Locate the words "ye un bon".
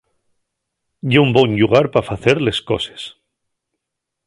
1.11-1.53